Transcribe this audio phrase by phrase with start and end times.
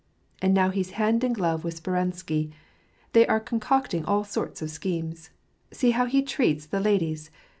[0.41, 2.51] And now he's hand in glove with Speransky:
[3.13, 5.29] thej are concocting all sorts of schemes.
[5.71, 7.29] See how he treats the ladies!